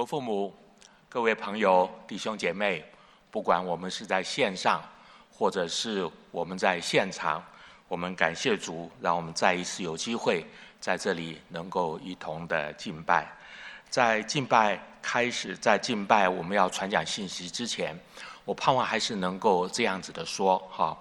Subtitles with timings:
[0.00, 0.50] 我父母、
[1.10, 2.82] 各位朋友、弟兄姐妹，
[3.30, 4.82] 不管我们是在线上，
[5.30, 7.44] 或者是我们在现场，
[7.86, 10.42] 我们感谢主，让我们再一次有机会
[10.80, 13.30] 在这里能够一同的敬拜。
[13.90, 17.94] 在敬拜开始，在敬拜我们要传讲信息之前，
[18.46, 20.96] 我盼望还是能够这样子的说哈，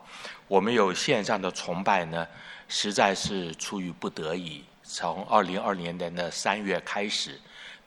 [0.45, 2.27] 我们有线上的崇拜呢，
[2.67, 7.39] 实在是出于不得已，从二零二零年的三月开始。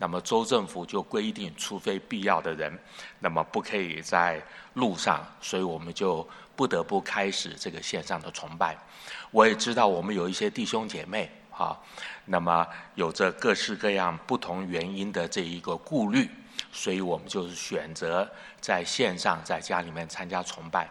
[0.03, 2.77] 那么州政府就规定，除非必要的人，
[3.20, 4.42] 那么不可以在
[4.75, 8.77] 路上，所以我们就不得不开始这个线上的崇拜。
[9.30, 11.80] 我也知道我们有一些弟兄姐妹，哈，
[12.25, 12.66] 那么
[12.97, 16.28] 有着各式各样不同原因的这一个顾虑，
[16.73, 18.28] 所以我们就是选择
[18.61, 20.91] 在线上在家里面参加崇拜。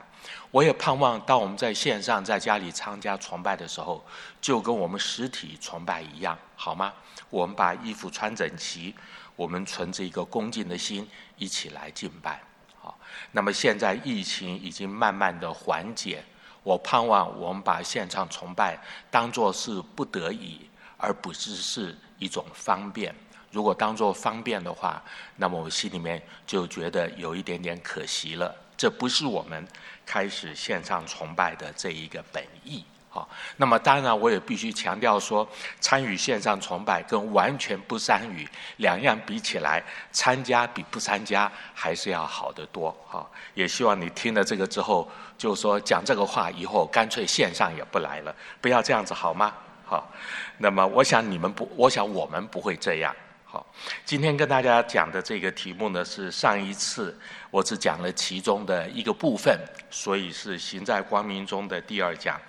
[0.51, 4.01] 我也盼望当我们在线上在家里参加崇拜的时候，
[4.39, 6.93] 就跟我们实体崇拜一样，好吗？
[7.31, 8.93] 我们把衣服穿整齐，
[9.35, 12.39] 我们存着一个恭敬的心，一起来敬拜。
[12.79, 12.95] 好，
[13.31, 16.23] 那么现在疫情已经慢慢的缓解，
[16.62, 18.77] 我盼望我们把现场崇拜
[19.09, 23.12] 当作是不得已，而不是是一种方便。
[23.49, 25.01] 如果当作方便的话，
[25.37, 28.55] 那么我心里面就觉得有一点点可惜了。
[28.77, 29.67] 这不是我们
[30.05, 32.85] 开始线上崇拜的这一个本意。
[33.13, 35.45] 好，那么当然我也必须强调说，
[35.81, 42.95] 参与线上崇拜跟完全不参与两样比起来，参加比不参加还是要好得多。
[43.05, 49.54] 好，也希望你听了这个之后，就说讲这个话以后，干脆线上也不来了，不要这样子好吗？
[49.85, 50.09] 好，
[50.57, 53.13] 那么我想你们不，我想我们不会这样。
[53.54, 53.68] 好，
[54.05, 62.40] 今天跟大家讲的这个题目呢，是上一次我只讲了其中的一个部分，所以是行在光明中的第二讲。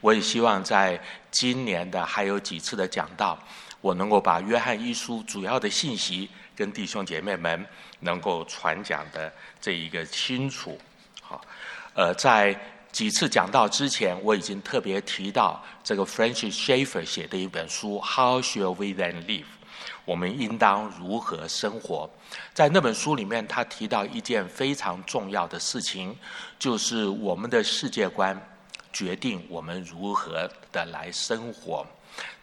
[0.00, 0.96] 我也希望在
[1.32, 3.36] 今年的还有几次的讲道，
[3.80, 7.66] 我能够把约翰一书主要的信息跟弟兄姐妹们
[7.98, 10.80] 能够传讲的这一个清楚。
[11.20, 11.44] 好，
[11.94, 12.56] 呃，在
[12.92, 19.42] 几次讲道之前，我已经特别提到这个 Francis Schaeffer 写的一本书《How Shall We Then Live》。
[20.04, 22.08] 我们应当如何生活？
[22.52, 26.16] 在那本书里面，他提到一件非常重要的事情，
[26.58, 28.38] 就是我们的世界观
[28.92, 31.86] 决定我们如何的来生活。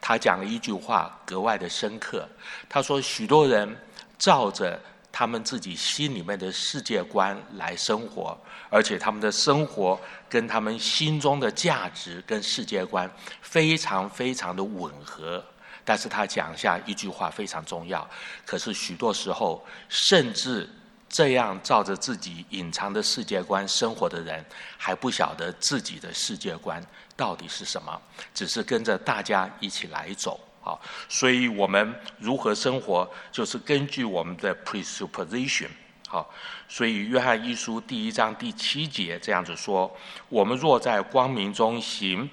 [0.01, 2.27] 他讲了一句话格外的深刻，
[2.67, 3.77] 他说：许多人
[4.17, 4.79] 照着
[5.11, 8.37] 他们自己心里面的世界观来生活，
[8.69, 13.09] 而且他们的生活跟他们心中的价值跟世界观
[13.41, 15.43] 非常非常的吻合。
[15.89, 18.07] 但是他讲下一句话非常重要，
[18.45, 20.69] 可是许多时候，甚至
[21.09, 24.45] 这样照着自己隐藏的世界观生活的人，
[24.77, 26.79] 还不晓得自己的世界观
[27.17, 27.99] 到底是什么，
[28.35, 30.39] 只是跟着大家一起来走。
[30.61, 35.69] 好，所以我们如何生活，就是根据我们的 presupposition。
[36.07, 36.31] 好，
[36.67, 39.91] 所以约翰一书第一章第七节这样子说：
[40.27, 42.29] 我们若在光明中行。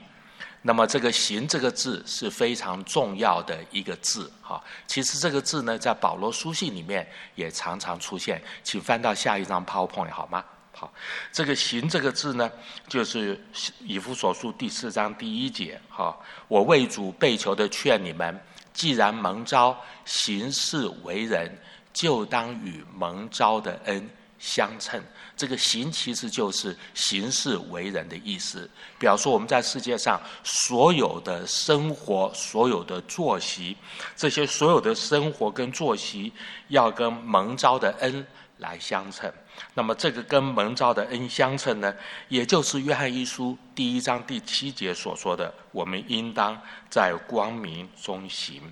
[0.66, 4.60] 那么这个“行”这个字是非常重要的一个字，哈。
[4.88, 8.42] 其实这个字呢，在保罗书信里面也常常出现。
[8.64, 10.44] 请翻到下一张 PowerPoint 好吗？
[10.72, 10.92] 好，
[11.30, 12.50] 这个“行”这个字呢，
[12.88, 13.40] 就是
[13.78, 16.18] 以弗所书第四章第一节，哈。
[16.48, 18.36] 我为主被求的劝你们，
[18.74, 21.56] 既然蒙召行事为人，
[21.92, 24.10] 就当与蒙召的恩
[24.40, 25.00] 相称。
[25.36, 33.76] 这个行其实就是行事为人的意思，表示我们在世界上所有的生活、所有的作息，
[34.16, 36.32] 这些所有的生活跟作息
[36.68, 38.26] 要跟蒙召的恩
[38.58, 39.30] 来相称。
[39.74, 41.94] 那么这个跟蒙召的恩相称呢，
[42.28, 46.58] 也就是约翰一书第一章第七节所说的：“我们应当
[46.88, 48.62] 在光明中行。”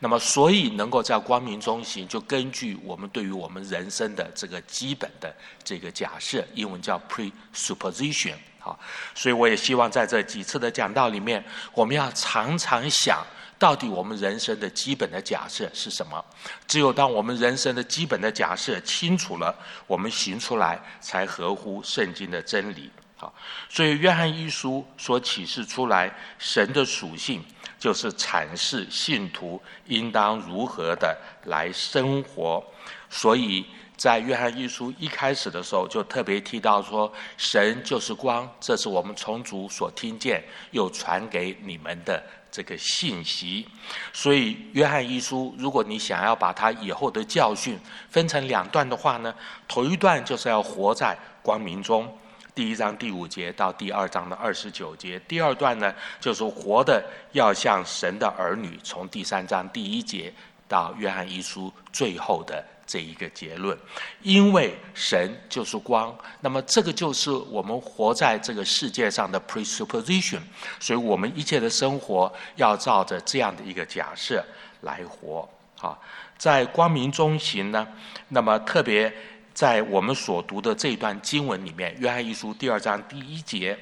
[0.00, 5.34] 那么，所以能够在光明中行，就根据我们对于我们人生的这个基本的
[5.64, 8.34] 这个假设，英文叫 presupposition。
[8.58, 8.78] 好，
[9.14, 11.42] 所以我也希望在这几次的讲道里面，
[11.72, 13.24] 我们要常常想。
[13.60, 16.24] 到底我们人生的基本的假设是什么？
[16.66, 19.54] 只有当我们人生的基本的假设清楚了，
[19.86, 22.90] 我们行出来才合乎圣经的真理。
[23.16, 23.34] 好，
[23.68, 27.44] 所以约翰一书所启示出来神的属性，
[27.78, 31.14] 就是阐释信徒应当如何的
[31.44, 32.64] 来生活。
[33.10, 42.24] 所以在约翰一书一开始的时候，就特别提到说，神就是光，这是我们从主所听见又传给你们的。
[42.50, 43.66] 这个信息，
[44.12, 49.34] 所以约翰一书，如果你想要把它以后的教训分成两段的话呢，
[49.68, 52.12] 头一段就是要活在光明中，
[52.54, 60.32] 第一章第五节到第二章的二十九节；第二段呢，就是活的要像神的儿女，从第三章第一节
[60.66, 63.78] 到约翰一书最后的这一个结论，
[64.20, 70.40] 因为神就是光，那么这个就是我们活在这个世界上的 presupposition，
[70.80, 74.44] 所以我们一切的生活要照着这样的一个假设
[74.80, 75.48] 来活。
[75.76, 76.02] 好，
[76.36, 77.86] 在光明中行呢，
[78.26, 79.12] 那么特别
[79.54, 83.78] 在我们所读的这一段经文里面，《约翰一书》第二章第一节，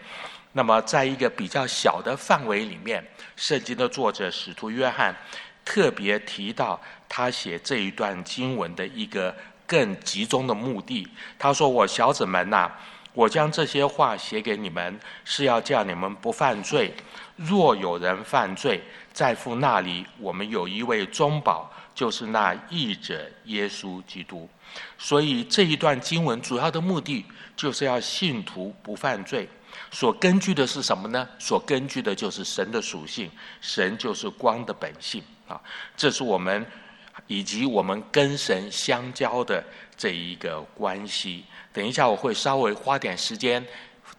[0.52, 3.02] 那么在一个比较小的范围里面，
[3.36, 5.16] 圣经的作者使徒约翰。
[5.64, 9.34] 特别提到他写这一段经文的一个
[9.66, 11.08] 更集中的目的。
[11.38, 12.70] 他说：“我小子们呐，
[13.14, 16.94] 我将这些话写给你们，是要叫你们不犯罪。
[17.36, 18.82] 若有人犯罪，
[19.12, 24.48] 在父那里我们有一位中保，就是那义者耶稣基督。
[24.98, 27.24] 所以这一段经文主要的目的，
[27.56, 29.48] 就是要信徒不犯罪。
[29.90, 31.26] 所根据的是什么呢？
[31.38, 35.58] 所根据的就是神的属性，神就是光的本性。”啊，
[35.96, 36.66] 这是我们
[37.26, 39.62] 以及我们跟神相交的
[39.96, 41.44] 这一个关系。
[41.72, 43.64] 等一下我会稍微花点时间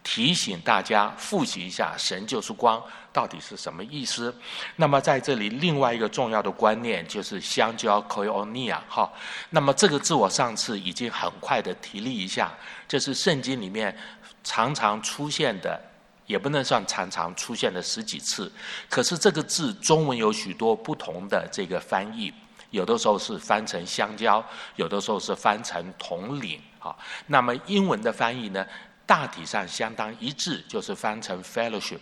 [0.04, 2.82] 提醒大家复习一下“神就是光”
[3.12, 4.34] 到底是什么意思。
[4.76, 8.80] 那么在这里，另外一个重要的观念就是相交 ”（koionia）。
[8.88, 9.12] 哈，
[9.50, 12.52] 那么这个字我上次已经很快的提了一下，
[12.88, 13.96] 这是圣经里面
[14.44, 15.80] 常常出现的。
[16.26, 18.52] 也不能算常常出现了十几次，
[18.88, 22.32] 可是这个字中文有许多不同的这个翻译，
[22.70, 24.44] 有的时候是翻成香蕉，
[24.76, 26.98] 有的时候是翻成统领好。
[27.28, 28.66] 那么英文的翻译呢，
[29.06, 32.00] 大体上相当一致，就是翻成 fellowship。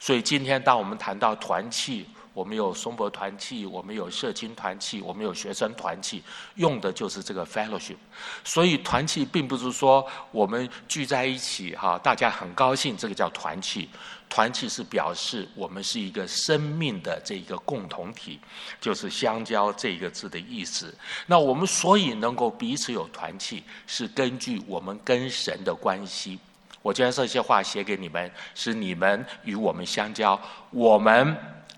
[0.00, 6.22] 所以今天当我们谈到团契，我们有松柏团契，我们有社青团契，我们有学生团契，
[6.56, 7.96] 用的就是这个 fellowship。
[8.44, 13.88] 所以团契并不是说我们聚在一起哈，大家很高兴，这个叫团契。
[14.28, 18.38] 团契是表示我们是一个生命的这一个共同体，
[18.82, 20.94] 就是相交这个字的意思。
[21.24, 26.38] 那我们所以能够彼此有团契，是根据我们跟神的关系。
[26.82, 30.38] 我将这些话写给你们，是你们与我们相交，
[30.70, 31.34] 我们。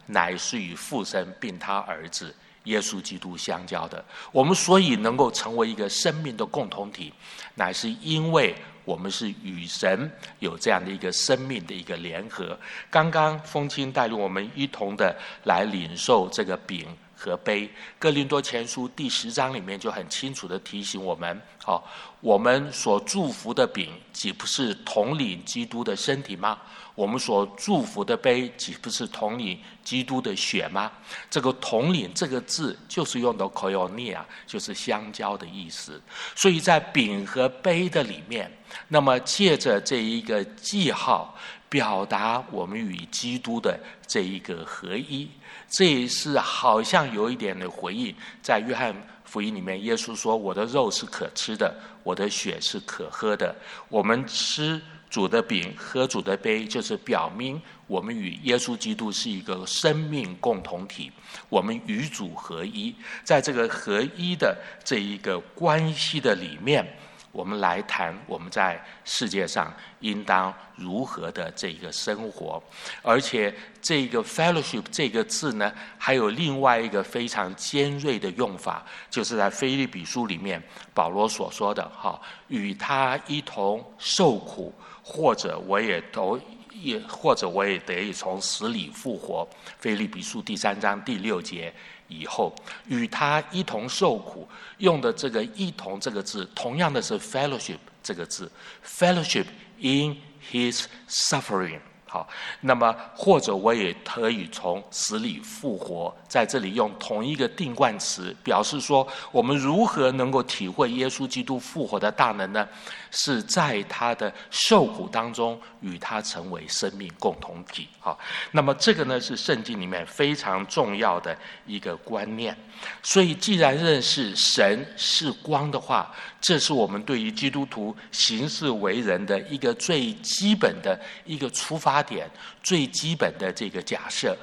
[0.08, 2.34] 乃是与父神并他儿子
[2.64, 4.04] 耶稣基督相交的。
[4.32, 7.12] 我们所以能够成为一个生命的共同体，
[7.54, 12.58] 乃是因为我们是与神有这样的一个生命的一个联合。
[12.90, 15.14] 刚刚风清带领我们一同的
[15.44, 17.70] 来领受这个饼和杯。
[17.98, 21.86] 哥林多前书第十章里面就很清楚的提醒我们：好，
[22.20, 26.58] 我们所祝福的饼，岂不是统领基督的身体吗？
[26.98, 30.90] 我们所祝福的杯，岂不是统领基督的血吗？
[31.30, 36.02] 这个“统领”这个字，就是用的 k o i o n i a 就是相交的意思。
[36.34, 38.50] 所以在饼和杯的里面，
[38.88, 41.32] 那么借着这一个记号，
[41.68, 45.30] 表达我们与基督的这一个合一。
[45.70, 48.12] 这也是好像有一点的回应，
[48.42, 48.92] 在约翰
[49.24, 51.72] 福音里面，耶稣说：“我的肉是可吃的，
[52.02, 53.54] 我的血是可喝的。”
[53.88, 54.82] 我们吃。
[55.10, 61.10] 主的饼喝主的杯，就是表明我们与耶稣基督是一个生命共同体，
[61.48, 62.94] 我们与主合一。
[63.24, 66.86] 在这个合一的这一个关系的里面，
[67.32, 72.62] 我们来谈我们在世界上应当如何的这一个生活。
[73.02, 80.62] 而且，这个 fellowship 这个字呢，还有另外一个非常尖锐的用法，就是在菲利比书里面
[80.92, 84.74] 保罗所说的：“哈，与他一同受苦。”
[85.08, 86.38] 或者我也都
[86.74, 89.48] 也，或者我也得以从死里复活。
[89.78, 91.72] 菲利比书第三章第六节
[92.08, 92.54] 以后，
[92.86, 94.46] 与他一同受苦，
[94.76, 98.52] 用的这个“一同”这个字，同样的是 “fellowship” 这个字
[98.84, 99.46] ，“fellowship
[99.78, 100.14] in
[100.52, 101.80] his suffering”。
[102.08, 102.26] 好，
[102.62, 112.66] 那么或者我也可以从死里复活，在这里用同一个定冠词，表示说我们如何能够体会耶稣基督复活的大能呢？
[113.10, 117.88] 是在他的受苦当中与他成为生命共同体。
[117.98, 118.18] 好，
[118.52, 121.34] 那么这个呢是圣经里面非常重要的
[121.66, 122.54] 一个观念。
[123.02, 132.30] 所以，既然认识神是光的话，这是我们对于基督徒行事为人的一个最基本的一个出发点，
[132.62, 134.36] 最基本的这个假设。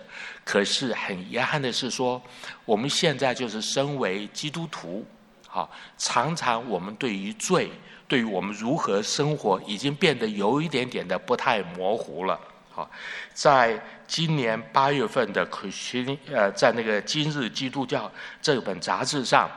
[0.43, 2.21] 可是很遗憾的是，说
[2.65, 5.03] 我们现在就是身为基督徒，
[5.47, 7.69] 好，常常我们对于罪。
[8.07, 12.39] 对于我们如何生活，已经变得有一点点的不太模糊了。
[12.71, 12.87] 好，
[13.33, 18.05] 在今年八月份的《可信》呃，在那个《今日基督教》
[18.43, 19.49] 这本杂志上，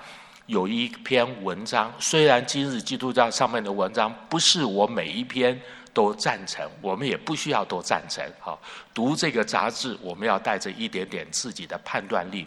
[0.47, 1.93] 有一篇文章。
[1.99, 5.61] 虽然《今日基督教》上面的文章不是我每一篇。
[5.99, 8.25] 都赞成，我们也不需要都赞成。
[8.39, 8.57] 好，
[8.95, 12.47] 读这个杂志，我们要带着一点点自己的判断力。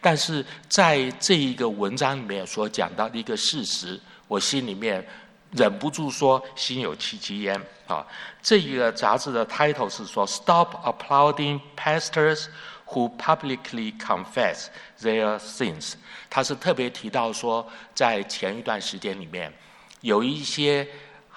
[0.00, 5.06] 但是在这一个文章里面所讲到的一个事实，我心里面
[5.52, 7.54] 忍不住说心有戚戚焉。
[7.86, 8.04] 啊，
[8.42, 12.46] 这一个杂志的 title 是说 “Stop applauding pastors
[12.84, 14.66] who publicly confess
[15.00, 15.92] their sins”。
[16.28, 17.64] 他是特别提到说，
[17.94, 19.52] 在前一段时间里面，
[20.00, 20.84] 有一些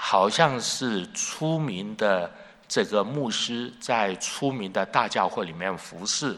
[0.03, 2.29] 好像是出名的
[2.67, 6.35] 这个牧师，在出名的大教会里面服侍。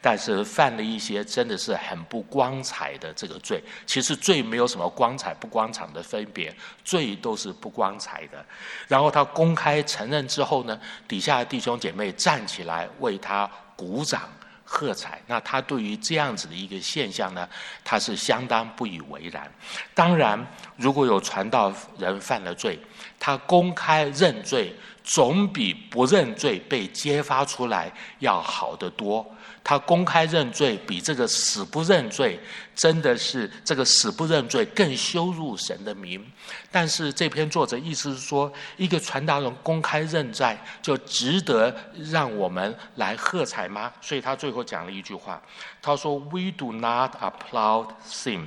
[0.00, 8.44] 但是犯了一些真的是很不光彩的这个罪，其实罪没有什么光彩不光彩的分别，罪都是不光彩的。
[8.86, 14.28] 然后他公开承认之后呢，底下的弟兄姐妹站起来为他鼓掌
[14.64, 15.20] 喝彩。
[15.26, 17.48] 那他对于这样子的一个现象呢，
[17.82, 19.50] 他是相当不以为然。
[19.94, 20.46] 当然，
[20.76, 22.78] 如果有传道人犯了罪，
[23.18, 29.26] 他公开认罪，总比不认罪被揭发出来要好得多。
[29.64, 32.40] 他公开认罪，比这个死不认罪，
[32.74, 36.24] 真的是这个死不认罪更羞辱神的名。
[36.70, 41.74] 但是这篇作者意思是说，一个传道人公开认罪，就值得
[42.10, 43.92] 让我们来喝彩吗？
[44.00, 45.42] 所以他最后讲了一句话，
[45.82, 48.46] 他说：“We do not applaud sin,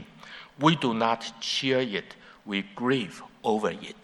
[0.57, 3.95] we do not cheer it, we grieve over it。”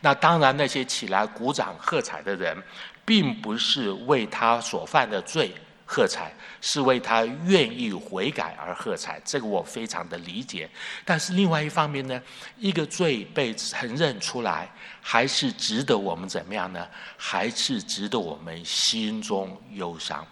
[0.00, 2.56] 那当然那些起来鼓掌喝彩的人，
[3.04, 5.54] 并不是为他所犯的罪。
[5.86, 10.68] 喝彩是为他愿意悔改而喝彩，这个我非常的理解。
[11.04, 12.20] 但是另外一方面呢，
[12.56, 14.66] 一个罪被承认出来，
[15.02, 16.88] 还是值得我们怎么样呢？
[17.18, 20.26] 还是值得我们心中忧伤。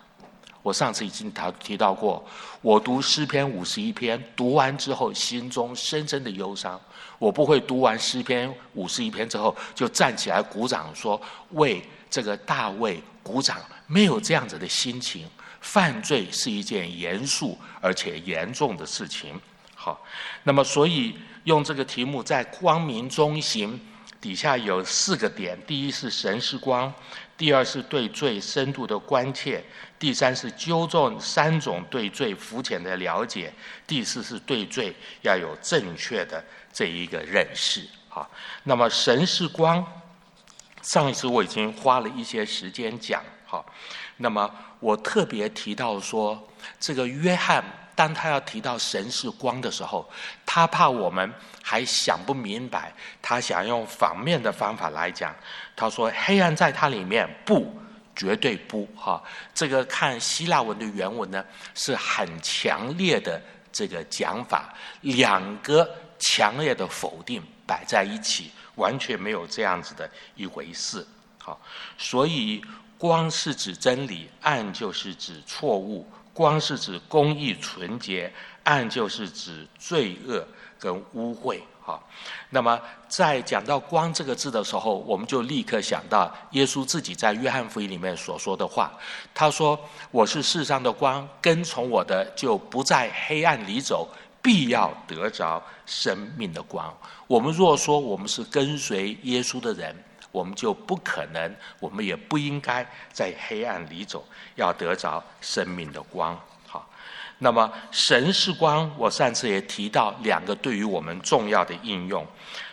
[0.63, 2.25] 我上次已经提提到过，
[2.61, 6.81] 我读诗篇五十一篇，读完之后心中深深的忧伤。
[7.19, 15.27] 我不会读完诗篇五十一篇之后就站起来鼓掌说为这个大卫鼓掌，没有这样子的心情。
[15.61, 19.41] 犯罪是一件严肃而且严重的事情。
[19.77, 20.05] 好，
[20.43, 23.81] 那么所以用这个题目在光明中行
[24.21, 26.93] 底下有四个点：第一是神是光，
[27.37, 29.63] 第二是对罪深度的关切，
[29.99, 33.53] 第三是纠正三种对罪肤浅的了解，
[33.87, 37.87] 第四是对罪要有正确的这一个认识。
[38.09, 38.31] 好，
[38.65, 39.85] 那么神是光，
[40.83, 43.23] 上一次我已经花了一些时间讲。
[43.47, 43.65] 好。
[44.19, 44.49] 那么
[44.79, 46.49] 我特别提到说，
[46.79, 50.09] 这个约翰当他要提到神是光的时候，
[50.47, 51.33] 他怕我们
[51.63, 55.35] 还想不明白，他想用反面的方法来讲。
[55.77, 57.75] 他说：“黑暗在它里面，不，
[58.15, 59.23] 绝对不。”哈，
[59.55, 61.45] 这个看希腊文的原文呢，
[61.75, 63.41] 是很强烈的
[63.73, 71.07] 这个讲法，两个强烈的否定摆在一起，完全没有这样子的一回事。
[71.39, 71.61] 好，
[71.97, 72.65] 所以。
[72.99, 78.33] 光是指真理，暗就是指错误；光是指公义纯洁，
[78.65, 80.45] 暗就是指罪恶
[80.79, 81.61] 跟污秽。
[81.85, 82.01] 哈，
[82.51, 88.93] 那么在讲到“光”这个字的时候，我们就立刻想到耶稣自己在约翰福音里面所说的话。
[89.35, 89.77] 他说
[90.13, 94.09] ：“我是世上的光，跟从我的就不在黑暗里走，
[94.41, 96.97] 必要得着生命的光。”
[97.27, 99.93] 我们若说我们是跟随耶稣的人。
[100.33, 106.37] 我们就不可能，我们也不应该在黑暗里走，要得着生命的光。
[106.67, 106.91] 好，
[107.39, 112.27] 那么神是光，我上次也提到两个对于我们重要的应用。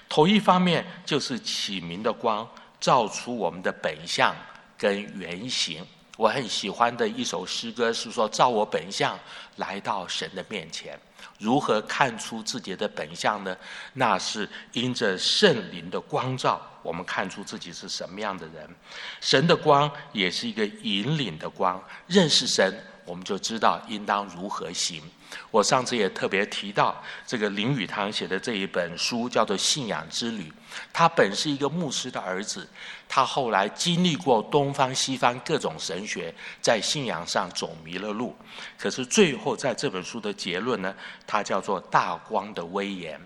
[0.08, 2.48] 头一方面就是启明的光，
[2.80, 4.34] 照出我们的本相
[4.78, 5.86] 跟原形。
[6.18, 9.18] 我很喜欢的一首诗歌是说：“照我本相
[9.58, 11.00] 来到神的面前。”
[11.40, 13.58] 如何看出自己的本相呢？
[13.94, 18.70] 那是因着圣灵的光照，我们看出自己是什么样的人。
[19.20, 22.74] 神的光也是一个引领的光，认识神，
[23.06, 25.02] 我们就知道应当如何行。
[25.52, 30.44] 我上次也特别提到，这个林语堂写的这一本书叫做《信仰之旅》，
[30.92, 32.68] 他本是一个牧师的儿子。
[33.08, 38.36] 他后来经历过东方西方各种神学，在信仰上走迷了路。
[38.78, 40.94] 可是最后在这本书的结论呢，
[41.26, 43.20] 他叫做“大光的威严”。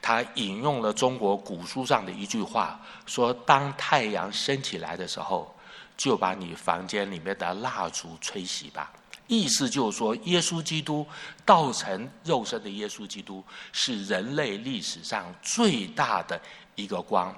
[0.00, 5.52] 他引用了中国古书上的一句话，说：“当太阳升起来的时候，
[5.96, 8.92] 就把你房间里面的蜡烛吹熄吧。”
[9.26, 11.06] 意思就是说，耶稣基督
[11.44, 16.40] 道成肉身的耶稣基督是人类历史上最大的
[16.74, 17.34] 一个光。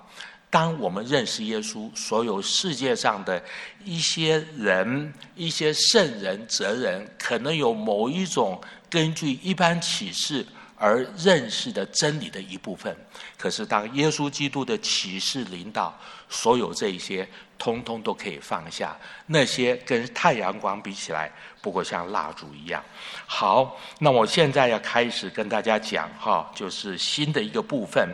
[0.48, 3.42] 当我们认识耶稣，所有世界上的
[3.84, 12.94] 一些人、一些圣人、哲人，可能有某一种根据一般启示而认识的真理的一部分。
[13.38, 15.96] 可是当耶稣基督的启示领导，
[16.28, 17.28] 所有这些
[17.58, 18.96] 通通都可以放下。
[19.26, 21.30] 那些跟太阳光比起来，
[21.62, 22.82] 不过像蜡烛一样。
[23.26, 28.08] 好，那我现在要开始跟大家讲哈，就是新的一个部分，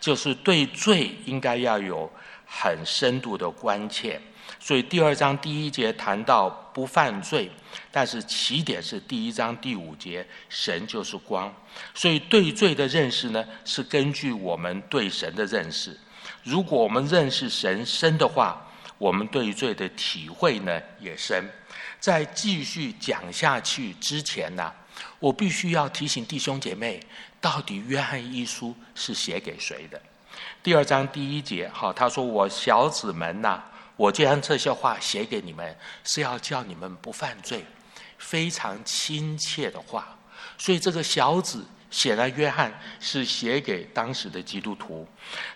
[0.00, 2.10] 就是对罪应该要有
[2.46, 4.20] 很深度的关切。
[4.60, 7.50] 所以第二章第一节谈到不犯罪，
[7.90, 11.52] 但是起点是第一章第五节，神就是光。
[11.94, 15.98] 所以对罪的认识呢，是根据我们对神的认识。
[16.42, 18.60] 如果我们认识神深的话，
[18.98, 21.44] 我们对罪的体会呢也深。
[22.00, 24.72] 在继续讲下去之前呢，
[25.18, 27.00] 我必须要提醒弟兄姐妹，
[27.40, 30.00] 到底约翰一书是写给谁的？
[30.62, 33.62] 第二章第一节，好，他说：“我小子们呐。”
[33.96, 37.64] 我将这些话写给你们，是要叫你们不犯罪，
[38.18, 40.18] 非常亲切的话。
[40.58, 45.06] 所以这个小子写了约翰是写给当时的基督徒。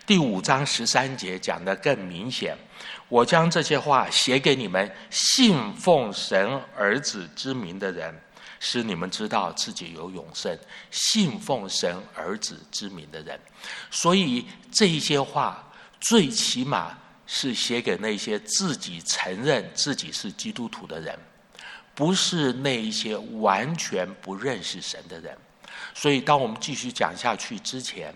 [0.05, 2.57] 第五章十三节讲的更明显，
[3.07, 8.13] 我将这些话写给你们信奉神儿子之名的人，
[8.59, 10.57] 使你们知道自己有永生。
[10.91, 13.39] 信奉神儿子之名的人，
[13.91, 16.97] 所以这一些话最起码。
[17.31, 21.15] 是写给那些自己承认自己是基督徒的人，
[21.99, 25.37] 不是那一些完全不认识神的人。
[25.93, 28.13] 所以，当我们继续讲下去之前，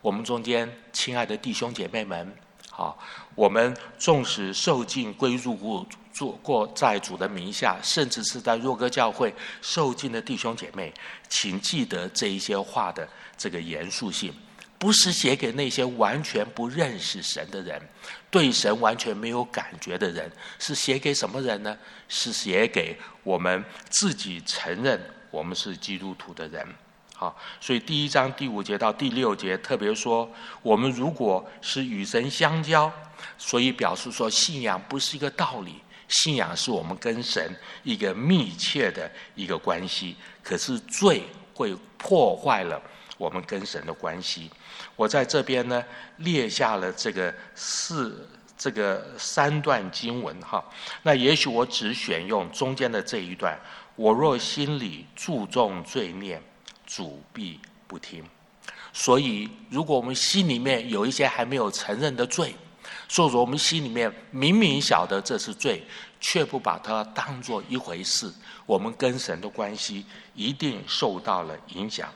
[0.00, 2.32] 我们中间亲爱的弟兄姐妹们，
[2.70, 2.96] 好，
[3.34, 10.94] 我们纵使受尽归入过做过在主的名下，甚至是在若哥教会受尽的弟兄姐妹，
[11.28, 14.32] 请记得这一些话的这个严肃性。
[14.78, 17.82] 不是写给那些完全不认识神的人，
[18.30, 21.76] 对神完全没有感觉的人，是写给什么人呢？
[22.08, 26.66] 是写给我们自己承认我们是基督徒的人。
[27.14, 30.30] 好，所以第一章第五节到第六节特别说，
[30.62, 32.92] 我们如果是与神相交，
[33.36, 40.14] 所以表示说信仰不是一个道理，信仰是我们跟神一个密切的一个关系。
[40.42, 41.22] 可是罪
[41.54, 42.80] 会破坏了。
[43.18, 44.50] 我们跟神的关系，
[44.96, 45.84] 我在这边呢
[46.16, 50.64] 列下了这个四这个三段经文哈。
[51.02, 53.58] 那也许我只选用中间的这一段。
[53.96, 56.40] 我若心里注重罪孽，
[56.86, 58.24] 主必不听。
[58.92, 62.54] 所以，如果我们心里面有一些还没有承认的罪，
[63.08, 65.84] 说说我们心里面明明晓得这是罪，
[66.20, 68.32] 却不把它当做一回事，
[68.66, 72.08] 我们跟神的关系一定受到了影响。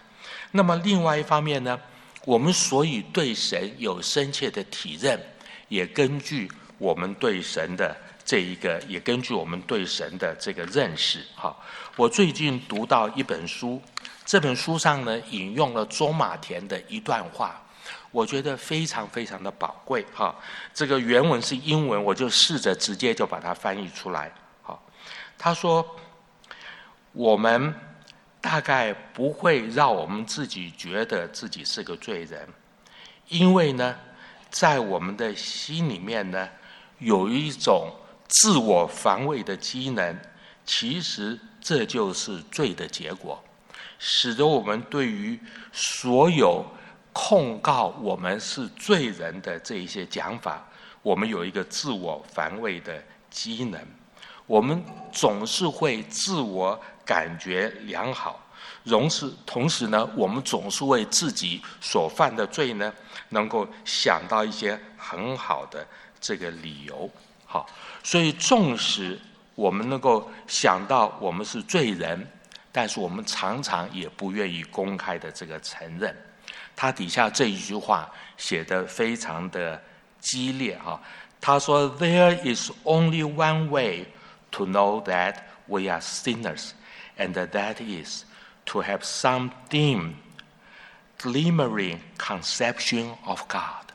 [0.54, 1.80] 那么另外一方面呢，
[2.26, 5.18] 我们所以对神有深切的体认，
[5.68, 11.24] 也根据我们对神的这一个，也根据我们对神的这个认识。
[11.34, 11.56] 哈，
[11.96, 13.80] 我最近读到一本书，
[14.26, 17.60] 这本书上呢引用了中马田的一段话，
[18.10, 20.04] 我觉得非常非常的宝贵。
[20.12, 20.34] 哈，
[20.74, 24.30] 这个原文是英文，我就试着直接就把它翻译出来。
[24.60, 24.86] 好，
[25.38, 25.96] 他说
[27.12, 27.74] 我们。
[28.42, 32.46] 大概不会让我们自己觉得自己是个罪人，
[33.28, 33.96] 因为呢，
[34.50, 36.48] 在我们的心里面呢，
[36.98, 37.88] 有一种
[38.26, 40.18] 自我防卫的机能，
[40.66, 43.40] 其实这就是罪的结果，
[44.00, 45.38] 使得我们对于
[45.72, 46.66] 所有
[47.12, 50.66] 控告我们是罪人的这一些讲法，
[51.02, 53.00] 我们有一个自我防卫的
[53.30, 53.80] 机能，
[54.46, 56.78] 我们总是会自我。
[57.04, 58.40] 感觉良好，
[58.84, 62.92] 同时同时呢，我们总是为自己所犯的罪呢，
[63.30, 65.86] 能够想到一些很好的
[66.20, 67.10] 这个理由。
[67.44, 67.68] 好，
[68.02, 69.20] 所以纵使
[69.54, 72.26] 我们能够想到我们是罪人，
[72.70, 76.16] 但是我们常常也不愿意公开的这个承认。
[76.74, 79.80] 他底下这一句话写的非常的
[80.18, 80.98] 激烈哈，
[81.40, 84.06] 他说：“There is only one way
[84.52, 85.36] to know that
[85.66, 86.70] we are sinners。”
[87.18, 88.24] And that is
[88.66, 90.14] to have some dim,
[91.18, 93.92] glimmering conception of God。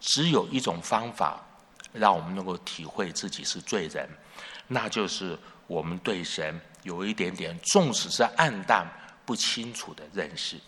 [0.00, 1.40] 只有一种方法，
[1.92, 4.08] 让我们能够体会自己是罪人，
[4.66, 8.86] 那就是我们对神有一点点，纵使是暗淡
[9.24, 10.60] 不清楚的认识。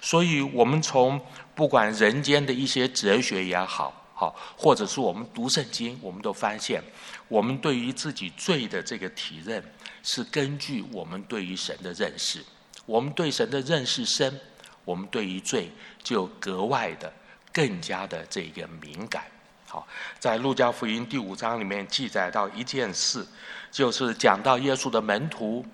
[0.00, 6.82] 所以，我们从不管人间的一些哲学也好，好，或者是我们读圣经，我们都发现，
[7.26, 9.64] 我们对于自己罪的这个体认。
[10.02, 12.44] 是根据我们对于神的认识，
[12.84, 14.38] 我们对神的认识深，
[14.84, 15.70] 我们对于罪
[16.02, 17.10] 就格外的
[17.50, 19.24] 更加的这个敏感。
[19.66, 19.86] 好，
[20.18, 23.26] 在路加福音第五章里面记载到一件事，
[23.70, 25.64] 就是讲到耶稣的门徒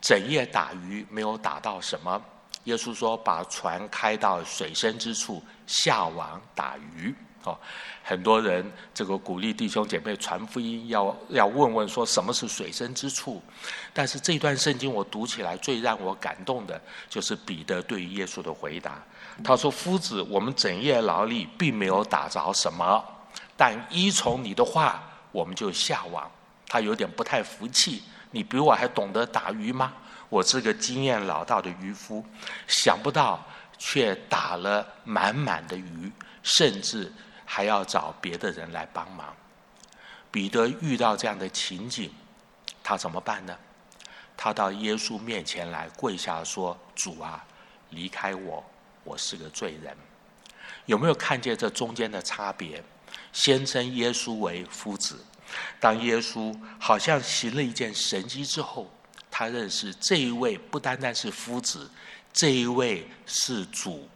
[0.00, 2.22] 整夜打鱼没有打到什么，
[2.64, 7.58] 耶稣说：“把船开到水深之处，下网打鱼。”哦，
[8.02, 13.42] 很多人这个鼓励弟兄姐妹传福音，要要问问说什么是水深之处。
[13.92, 19.02] 但是这段圣经我读起来最让我感动的，就是彼得对耶稣的回答。
[19.42, 23.02] 他说：“夫子，我们整夜劳力，并没有打着什么，
[23.56, 26.30] 但依从你的话，我们就下网。”
[26.68, 29.92] 他有点不太服气：“你比我还懂得打鱼吗？
[30.28, 32.24] 我是个经验老道的渔夫，
[32.68, 33.44] 想不到
[33.78, 37.12] 却打了满满的鱼，甚至
[37.52, 39.34] 还要找别的人来帮忙。”
[40.30, 42.08] 彼得遇到这样的情景，
[42.84, 43.58] 他怎么办呢？
[44.36, 47.44] 他到耶稣面前来跪下说：“主啊，
[47.90, 48.64] 离开我。”
[49.02, 49.96] 我是个罪人，
[50.86, 52.80] 有没有看见这中间的差别？
[53.32, 55.18] 先称耶稣为夫子，
[55.80, 58.88] 当耶稣好像行了一件神迹之后，
[59.30, 61.90] 他认识这一位不单单是夫子，
[62.32, 64.08] 这一位是主，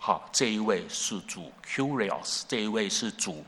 [0.00, 3.44] 好，这一位是主，Curious，这一位是主。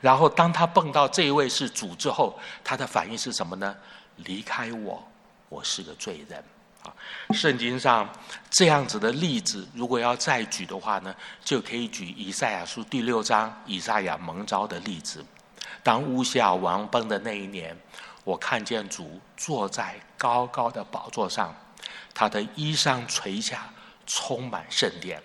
[0.00, 3.74] 然后当他蹦到这一位是主之后，他的反应是什么呢？
[4.16, 5.02] 离开我，
[5.48, 6.38] 我是个罪人。
[6.84, 6.94] 啊
[7.34, 8.08] 圣经上
[8.50, 15.24] 这样子的例子，如果要再举的话呢，就可以举以赛亚书第六章以赛亚蒙召的例子。
[15.82, 17.76] 当乌夏王崩的那一年，
[18.24, 21.54] 我看见主坐在高高的宝座上，
[22.14, 23.68] 他的衣裳垂下，
[24.06, 25.20] 充满圣殿。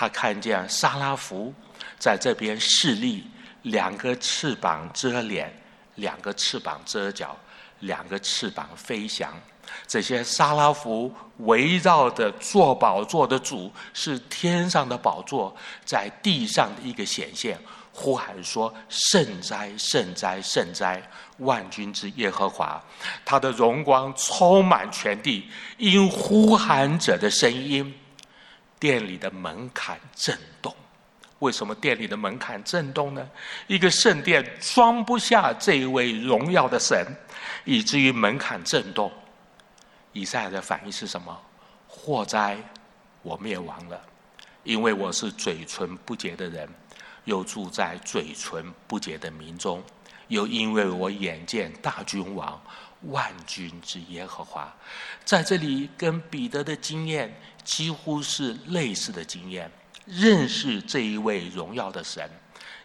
[0.00, 1.52] 他看见沙拉弗
[1.98, 3.26] 在这边侍立，
[3.62, 5.52] 两个翅膀遮脸，
[5.96, 7.36] 两个翅膀遮脚，
[7.80, 9.34] 两个翅膀飞翔。
[9.88, 15.52] 这些沙拉弗围绕的坐宝座的主是天上的宝座，
[15.84, 17.58] 在地上的一个显现，
[17.92, 21.02] 呼喊说：“圣哉，圣哉，圣哉！
[21.38, 22.80] 万军之耶和华，
[23.24, 27.92] 他的荣光充满全地。”因呼喊者的声音，
[28.78, 30.74] 店里的门槛震动。
[31.40, 33.30] 为什么店里的门槛震动呢？
[33.68, 37.06] 一个圣殿装不下这一位荣耀的神，
[37.64, 39.12] 以至于门槛震动。
[40.12, 41.40] 以赛亚的反应是什么？
[41.86, 42.58] 祸灾，
[43.22, 44.00] 我灭亡了，
[44.64, 46.68] 因为我是嘴唇不洁的人，
[47.24, 49.80] 又住在嘴唇不洁的民中，
[50.26, 52.60] 又因为我眼见大君王
[53.02, 54.74] 万军之耶和华，
[55.24, 57.32] 在这里跟彼得的经验
[57.68, 59.70] 几乎是类似的经验，
[60.06, 62.26] 认识这一位荣耀的神，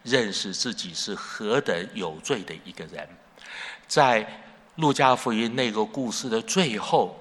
[0.02, 3.08] 认识自己是何等有罪的一个人，
[3.88, 4.44] 在
[4.74, 7.18] 路加福音那个故事的最后。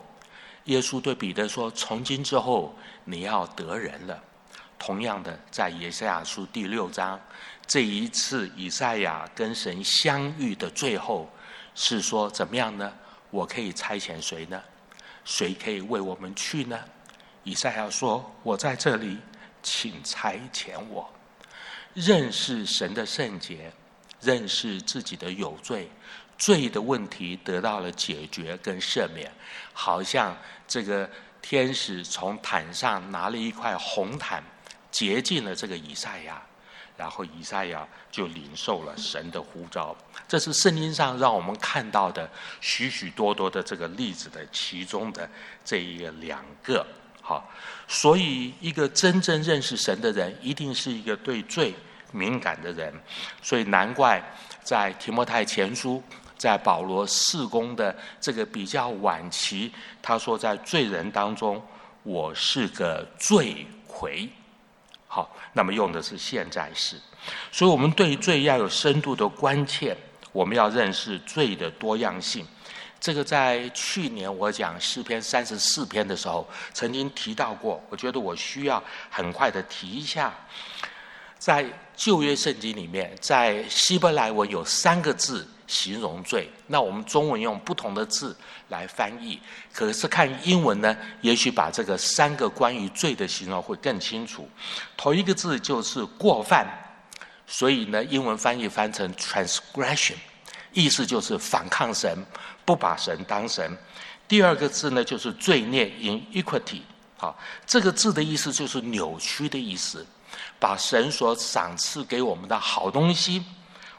[0.65, 4.21] 耶稣对彼得说：“从今之后，你要得人了。”
[4.77, 7.17] 同样的，在以赛亚书第六章，
[7.65, 11.29] 这一次以赛亚跟神相遇的最后，
[11.75, 12.91] 是说怎么样呢？
[13.29, 14.61] 我可以差遣谁呢？
[15.23, 16.77] 谁可以为我们去呢？
[17.43, 19.17] 以赛亚说：“我在这里，
[19.61, 21.09] 请差遣我。”
[21.93, 23.71] 认识神的圣洁，
[24.21, 25.89] 认识自己的有罪。
[26.35, 29.31] 罪的问题得到了解决跟赦免，
[29.71, 30.35] 好像
[30.67, 31.09] 这个
[31.41, 34.43] 天使从毯上拿了一块红毯，
[34.91, 36.41] 洁净了这个以赛亚，
[36.97, 39.95] 然后以赛亚就领受了神的呼召。
[40.27, 42.29] 这是圣经上让我们看到的
[42.59, 45.29] 许许多多的这个例子的其中的
[45.63, 46.85] 这一个两个。
[47.87, 51.73] 所以一个真正认识神的人，一定是一个对罪
[52.11, 52.93] 敏感的人。
[53.41, 54.21] 所以难怪
[54.63, 56.03] 在提摩太前书。
[56.35, 61.65] 在保罗事工的这个比较晚期，他说在罪人当中，
[62.01, 64.27] 我是个罪魁。
[65.07, 66.97] 好，那么用的是现在式，
[67.49, 69.95] 所以我们对罪要有深度的关切，
[70.33, 72.45] 我们要认识罪的多样性。
[73.03, 80.33] 这个在去年我讲诗篇三十四篇的时候，曾经提到过，我觉得我需要很快的提一下，
[81.37, 81.65] 在
[81.97, 85.45] 旧约圣经里面，在希伯来文有三个字。
[85.65, 88.35] 形容罪，那我们中文用不同的字
[88.67, 89.39] 来翻译，
[89.73, 94.47] 可是看英文呢，也许把这个三个关于罪的形容会更清楚。
[94.95, 96.67] 头一个字就是过犯，
[97.47, 100.15] 所以呢，英文翻译翻成 transgression，
[100.73, 102.23] 意思就是反抗神，
[102.65, 103.77] 不把神当神。
[104.27, 106.81] 第二个字呢，就是罪孽 iniquity，
[107.17, 110.05] 好，这个字的意思就是扭曲的意思，
[110.59, 113.43] 把神所赏赐给我们的好东西。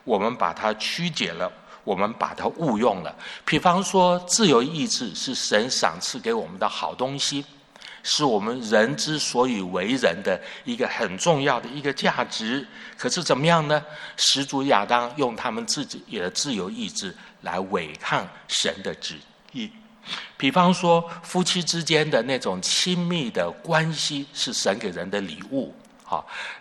[0.03, 1.50] 我们把它曲解了，
[1.83, 3.14] 我们把它误用了。
[3.44, 7.44] 比方说，自由意志是神赏赐给我们的好东西，
[8.05, 12.64] 是我们人之所以为人的一个很重要的一个价值。
[12.97, 13.85] 可是怎么样呢？
[14.17, 19.19] 始祖亚当用他们自己的自由意志来违抗神的旨
[19.53, 19.71] 意，
[20.37, 25.75] 比方说，夫妻之间的那种亲密的关系是神给人的礼物，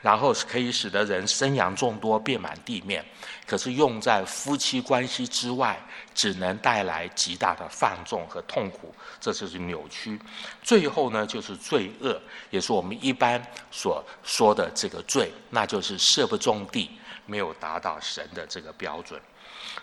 [0.01, 3.03] 然后可以使得人生养众多，遍满地面。
[3.45, 5.77] 可是用在夫妻关系之外，
[6.15, 10.17] 只能带来极大的放纵和痛苦，这就是扭曲。
[10.61, 12.17] 最后呢，就是罪恶，
[12.51, 16.91] 也是我们一般所说的这个罪，那就是射不中地，
[17.25, 19.21] 没有达到神的这个标准。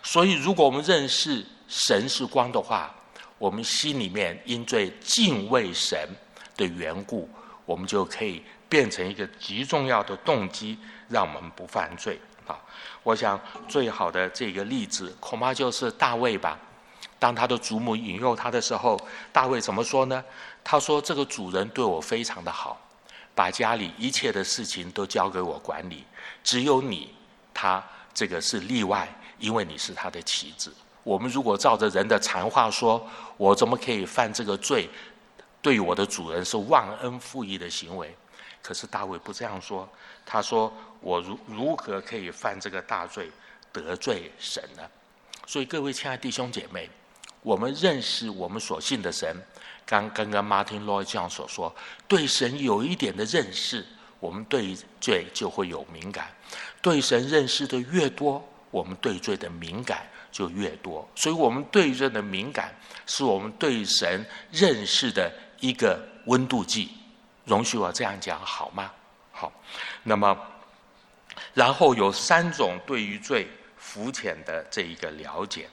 [0.01, 2.93] 所以，如果我们认识神是光的话，
[3.37, 6.09] 我们心里面因最敬畏神
[6.57, 7.29] 的缘故，
[7.65, 10.79] 我们就可以变成一个极重要的动机，
[11.09, 12.57] 让我们不犯罪啊！
[13.03, 16.57] 我想最好的这个例子，恐怕就是大卫吧。
[17.19, 18.97] 当他的祖母引诱他的时候，
[19.33, 20.23] 大卫怎么说呢？
[20.63, 22.79] 他说：“这个主人对我非常的好，
[23.35, 26.05] 把家里一切的事情都交给我管理，
[26.41, 27.13] 只有你，
[27.53, 33.05] 他这个是例外，因为你是他的妻子。”我们如果照着人的禅话说，
[33.35, 34.89] 我怎么可以犯这个罪？
[35.61, 38.15] 对我的主人是忘恩负义的行为。
[38.61, 39.87] 可是大卫不这样说，
[40.25, 40.71] 他说
[41.01, 43.29] ：“我如如何可以犯这个大罪，
[43.71, 44.83] 得罪神呢？”
[45.47, 46.89] 所以各位亲爱弟兄姐妹，
[47.41, 49.35] 我们认识我们所信的神，
[49.85, 51.75] 刚刚刚 Martin Lloyd 这样所说，
[52.07, 53.85] 对神有一点的认识，
[54.19, 56.31] 我们对罪就会有敏感。
[56.81, 60.07] 对神认识的越多，我们对罪的敏感。
[60.31, 62.73] 就越多，所以我们对人的敏感，
[63.05, 66.89] 是我们对神认识的一个温度计。
[67.51, 68.89] 容许我这样讲好吗？
[69.33, 69.51] 好，
[70.03, 70.37] 那么，
[71.53, 73.45] 然后有三种对于最
[73.77, 75.67] 肤浅的这一个了解。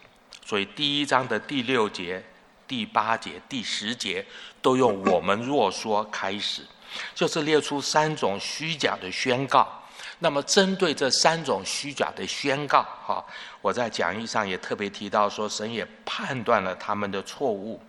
[0.45, 2.21] 所以第一章的第六节、
[2.67, 4.27] 第八节、第十节
[4.61, 6.67] 都用“我们若说”开始，
[7.15, 9.81] 就是列出三种虚假的宣告。
[10.19, 13.25] 那么，针对这三种虚假的宣告，哈，
[13.61, 17.81] 我在讲义上也特别提到说，神也判断了他们的错误，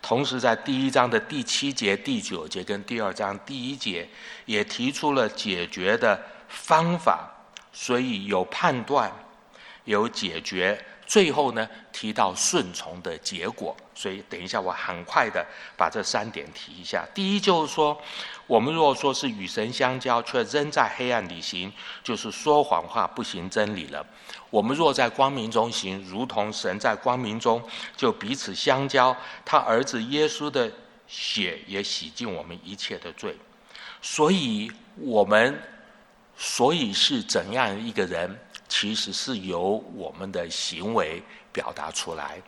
[0.00, 4.08] 同时在第一章的第七节、第九节跟第二章第一节
[4.44, 7.28] 也提出了解决的方法，
[7.72, 9.12] 所以有判断，
[9.84, 13.76] 有解决，最后呢提到顺从的结果。
[13.96, 15.44] 所以，等一下我很快的
[15.76, 17.04] 把这三点提一下。
[17.12, 18.00] 第一就是说。
[18.48, 21.72] 我们若说是与神相交，却仍在黑暗里行，
[22.04, 24.06] 就是说谎话，不行真理了。
[24.50, 27.60] 我们若在光明中行，如同神在光明中，
[27.96, 29.16] 就彼此相交。
[29.44, 30.70] 他儿子耶稣的
[31.08, 33.36] 血也洗净我们一切的罪。
[34.00, 35.60] 所以，我们
[36.36, 41.20] 所以是怎样一个人，其实是由我们的行为
[41.52, 42.40] 表达出来。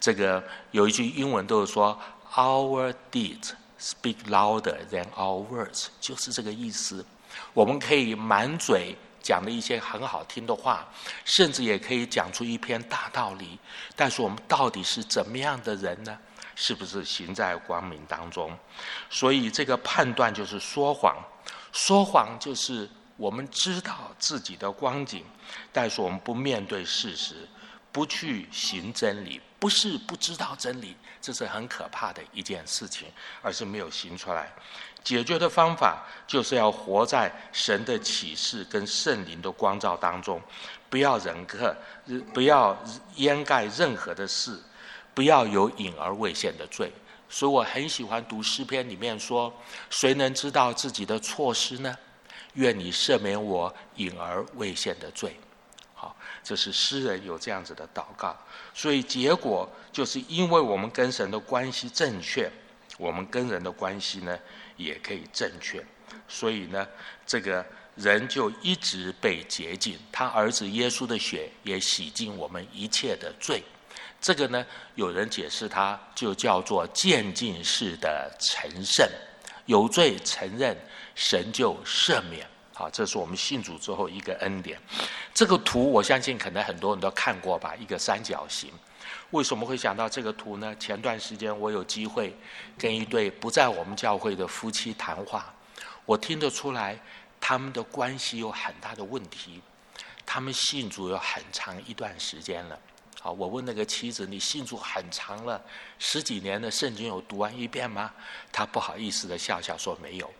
[0.00, 1.98] 这个有一句英文都是说
[2.34, 7.06] ：“Our deeds。” Speak louder than our words，就是这个意思。
[7.54, 10.84] 我们可以满嘴讲了一些很好听的话，
[11.24, 13.56] 甚至也可以讲出一篇大道理。
[13.94, 16.18] 但是我们到底是怎么样的人呢？
[16.56, 18.58] 是不是行在光明当中？
[19.08, 21.16] 所以这个判断就是说谎。
[21.72, 25.24] 说谎就是我们知道自己的光景，
[25.72, 27.48] 但是我们不面对事实，
[27.92, 29.40] 不去行真理。
[29.58, 33.08] 不是不知道真理，这是很可怕的一件事情，
[33.42, 34.52] 而是没有行出来。
[35.02, 40.40] 解决的方法就是要活在神的启示跟圣灵的光照当中，
[40.90, 41.74] 不要人克，
[42.34, 42.76] 不要
[43.14, 44.60] 掩盖任何的事，
[45.14, 46.92] 不要有隐而未现的罪。
[47.28, 49.52] 所以我很喜欢读诗篇里面说
[49.90, 51.96] ：“谁能知道自己的错失呢？
[52.54, 55.38] 愿你赦免我隐而未现的罪。”
[55.94, 58.36] 好，这是诗人有这样子的祷告。
[58.78, 62.48] 所以结果就是因为我们跟神的关系正确，
[62.96, 64.38] 我们跟人的关系呢
[64.76, 65.84] 也可以正确。
[66.28, 66.86] 所以呢，
[67.26, 73.60] 这个人就一直被洁净，他儿子耶稣的血也洗净我们一切的罪。
[74.20, 74.64] 这个呢，
[74.94, 79.04] 有人解释它就叫做渐进式的成圣，
[79.66, 80.76] 有罪承认，
[81.16, 82.46] 神就赦免。
[82.78, 84.80] 好，这是我们信主之后一个恩典。
[85.34, 88.70] 这个图我相信可能很多人都看过吧，一个三角形。
[89.32, 90.72] 为什么会想到这个图呢？
[90.76, 92.32] 前段时间我有机会
[92.78, 95.52] 跟一对不在我们教会的夫妻谈话，
[96.06, 96.96] 我听得出来
[97.40, 99.60] 他们的关系有很大的问题。
[100.24, 102.78] 他们信主有很长一段时间了。
[103.20, 105.60] 好，我问那个妻子：“你信主很长了，
[105.98, 108.12] 十几年的圣经有读完一遍吗？”
[108.52, 110.32] 他不好意思的笑笑说：“没有。”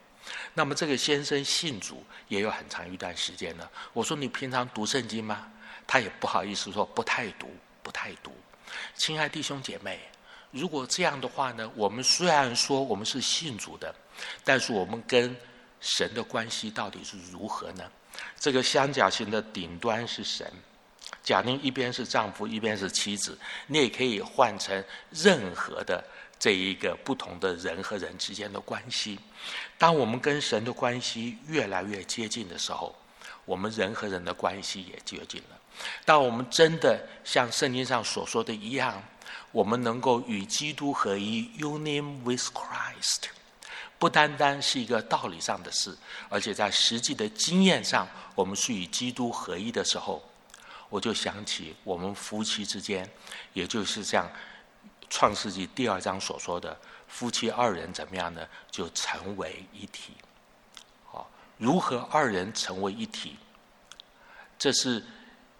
[0.54, 3.70] 那么这个先生信主也有很长一段时间了。
[3.92, 5.50] 我说你平常读圣经吗？
[5.86, 7.50] 他也不好意思说不太读，
[7.82, 8.30] 不太读。
[8.94, 9.98] 亲爱弟兄姐妹，
[10.50, 13.94] 如果这样的话呢，我们虽然说我们是信主的，
[14.44, 15.34] 但是我们跟
[15.80, 17.90] 神的关系到底是如何呢？
[18.38, 20.52] 这个三角形的顶端是神，
[21.22, 26.04] 假定一边是丈夫，一边是妻子，你也可以换成任何的
[26.38, 29.18] 这一个不同的人和人之间的关系。
[29.76, 32.94] 当我们跟神的关系越来越接近的时候，
[33.44, 35.58] 我们人和人的关系也接近了。
[36.04, 39.02] 当我们真的像圣经上所说的一样，
[39.52, 43.28] 我们能够与基督合一 （union with Christ），
[43.98, 45.96] 不单单是一个道理上的事，
[46.28, 50.22] 而且在实际的经验上，我们是与基督合一的时候，
[50.88, 53.08] 我就想起我们夫妻之间，
[53.52, 54.28] 也就是像
[55.10, 58.46] 创世纪第二章所说的，夫妻二人怎么样呢？
[58.70, 60.12] 就成为一体。
[61.04, 63.36] 好，如何二人成为一体？
[64.58, 65.04] 这是。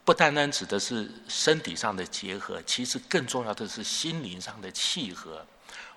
[0.05, 5.45] 不单单指的是身体上的结合，其实更重要的是心灵上的契合。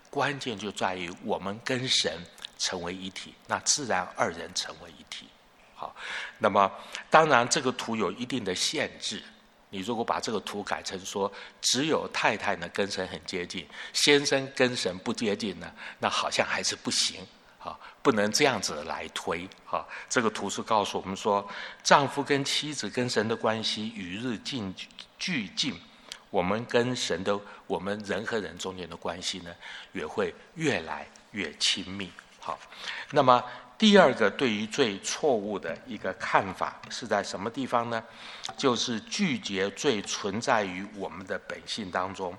[0.10, 2.22] 关键就在于我们跟神
[2.58, 5.30] 成为一体，那自然二人成为一体。
[5.74, 5.96] 好，
[6.40, 6.70] 那么
[7.10, 9.24] 当然这个图有一定的限制。
[9.72, 11.32] 你如果把这个图改成说，
[11.62, 17.26] 只有太太呢跟神很接近，先生跟神不接近呢，那好像还是不行。
[17.58, 19.48] 好，不能这样子来推。
[19.66, 21.48] 好，这个图是告诉我们说，
[21.84, 24.74] 丈夫跟妻子跟神的关系与日进
[25.18, 25.80] 俱进，
[26.32, 29.56] 我们跟神的，我们人和人中间的关系呢，
[29.94, 32.12] 也会越来越亲密。
[32.40, 32.60] 好，
[33.12, 33.42] 那么
[33.82, 38.04] 第二个对于罪错误的一个看法是在什么地方呢？
[38.56, 42.38] 就是拒绝罪存在于我们的本性当中。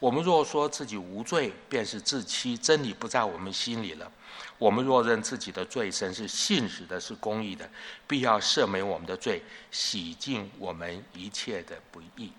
[0.00, 4.10] 我们若说自己无罪，便是自欺，真理不在我们心里了。
[4.58, 7.70] 我们若认自己的罪，神是信实的，是公义的，
[8.08, 12.32] 必要赦免我们的罪，洗净我们一切的不义。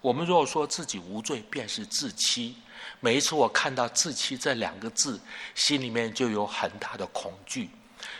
[0.00, 2.56] 我们若说自己无罪，便是自欺。
[3.00, 5.20] 每一次我看到“自欺”这两个字，
[5.54, 7.68] 心里面就有很大的恐惧。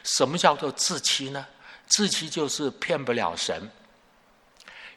[0.05, 1.47] 什么叫做自欺呢？
[1.89, 3.71] 自欺就是骗不了神，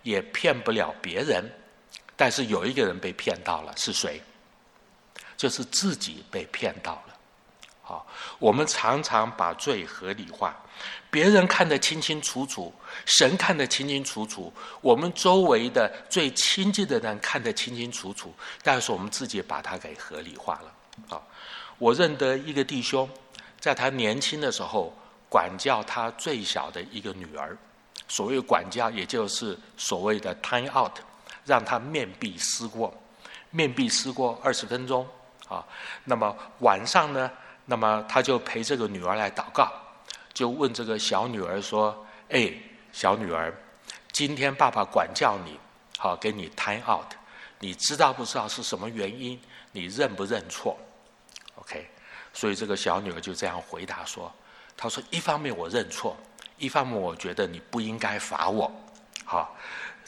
[0.04, 1.44] 也骗不了别人。
[2.16, 4.22] 但是有一个人被骗到了，是谁？
[5.36, 7.16] 就是自己被骗到了。
[7.82, 8.08] 好，
[8.40, 10.56] 我们常常把罪合理化，
[11.12, 12.74] 别人看得清清楚楚，
[13.06, 21.16] 神看得清清楚楚，我们周围的最亲近的人看得清清楚楚，但是我们自己把它给合理化了。
[21.16, 21.22] 啊，
[21.78, 23.08] 我认得一个弟兄，
[23.66, 24.94] 在他年轻的时候
[25.28, 27.58] 管教他最小的一个女儿，
[28.08, 30.92] 所谓管教，也就是所谓的 time out。
[31.44, 32.94] 让他面壁思过，
[33.50, 35.08] 面壁思过二十分钟
[35.48, 35.66] 啊。
[36.04, 37.32] 那么晚上呢？
[37.66, 39.72] 那么他就陪这个女儿来祷告，
[40.32, 42.54] 就问这个小女儿说：“哎，
[42.92, 43.52] 小女儿，
[44.12, 45.60] 今天爸爸管教你，
[45.98, 47.12] 好给你 time out，
[47.58, 49.42] 你知道不知道是什么原因？
[49.72, 50.78] 你认不认错
[51.56, 51.90] ？”OK，
[52.36, 54.32] 所以这个小女儿就这样回答说
[54.78, 56.16] ：“她说一方面我认错，
[56.60, 58.72] 一方面我觉得你不应该罚我。”
[59.26, 59.56] 好。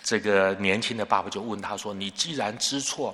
[0.04, 3.14] 这个年轻的爸爸就问她说：“你既然知错，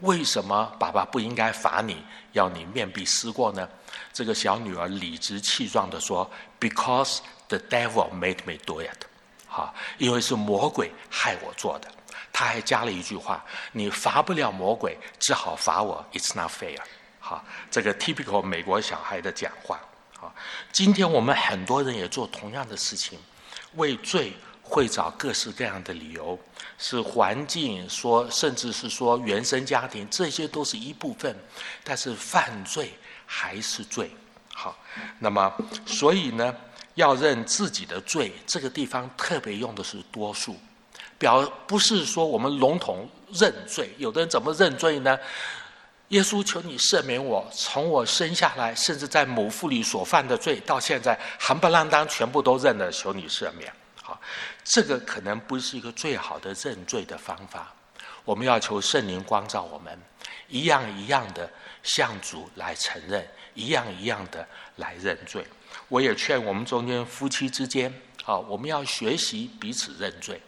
[0.00, 3.68] 为什么爸爸不应该罚你，要你面壁思过呢？”
[4.10, 7.18] 这个小女儿理直气壮地说：“Because
[7.48, 9.04] the devil made me do it。”
[9.46, 11.88] 好，因为是魔鬼害我做的。
[12.32, 16.02] 他还加了一句话：“你罚不了魔鬼，只好罚我。
[16.14, 16.80] ”It's not fair。
[17.30, 19.80] 啊，这个 typical 美国小孩的讲话。
[20.20, 20.34] 啊，
[20.72, 23.18] 今天我们很多人也做同样的事情，
[23.76, 24.32] 为罪。
[24.62, 26.38] 会找各式各样的理由，
[26.78, 31.36] 是环境说，甚至是说原生家庭，这些都是一部分。
[31.82, 32.92] 但是犯罪
[33.26, 34.08] 还是罪。
[34.54, 34.78] 好，
[35.18, 35.52] 那么
[35.84, 36.54] 所以呢，
[36.94, 40.56] 要认自己的罪，这个地方特别用的是多数，
[41.18, 43.92] 表不是说我们笼统认罪。
[43.98, 45.18] 有的人怎么认罪呢？
[46.10, 53.72] 耶稣求你赦免我，从我生下来，甚至在母腹里所犯的罪，到现在含不啷当全部都认了，求你赦免。
[54.02, 54.20] 好
[54.64, 57.72] 这个可能不是一个最好的认罪的方法。
[58.24, 59.96] 我们要求圣灵光照我们，
[60.48, 61.48] 一样一样的
[61.84, 64.44] 向主来承认，一样一样的
[64.76, 65.46] 来认罪。
[65.86, 67.92] 我也劝我们中间夫妻之间，
[68.24, 70.40] 好，我们要学习彼此认罪。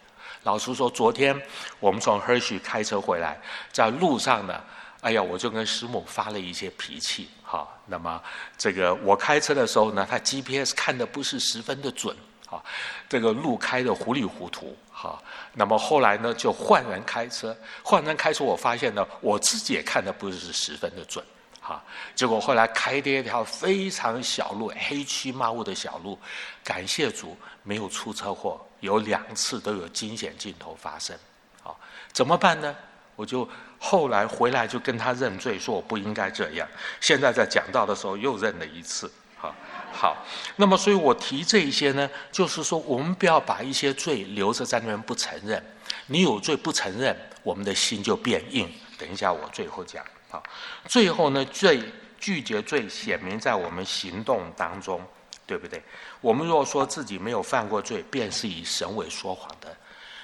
[0.43, 1.41] 老实说，昨天
[1.79, 3.39] 我们从 Herish 开车回来，
[3.71, 4.61] 在路上呢，
[5.03, 7.29] 哎呀，我就跟师母发了一些脾气。
[7.43, 8.19] 哈，那么
[8.57, 12.15] 这个我开车的时候呢，他 GPS 看的不是十分的准。
[12.49, 12.61] 啊，
[13.09, 15.19] 这个路开的糊里糊涂，哈。
[15.53, 21.25] 那么后来呢，就换人开车，换人开车，我发现呢，我自己也看的不是十分的准，
[21.59, 21.83] 哈。
[22.13, 26.19] 结果后来开的一条非常小路，黑漆麻乌的小路，
[26.63, 31.17] 感谢主没有出车祸，有两次都有惊险镜头发生，
[31.63, 31.73] 啊，
[32.11, 32.75] 怎么办呢？
[33.15, 33.47] 我就
[33.85, 36.65] 后来回来就跟他认罪，说我不应该这样。
[37.01, 39.53] 现在在讲道的时候又认了一次，哈。
[39.91, 40.25] 好，
[40.55, 45.61] 那么所以我提这一些呢，就是说我们不要把一些罪留着在那边不承认。
[46.07, 47.13] 你有罪不承认，
[47.43, 48.71] 我们的心就变硬。
[48.97, 50.01] 等一下我最后讲。
[50.29, 50.41] 好，
[50.87, 51.83] 最后呢，罪
[52.17, 55.05] 拒绝罪显明在我们行动当中，
[55.45, 55.83] 对不对？
[56.21, 59.75] 我们若说自己没有犯过罪，便是以神为说谎的。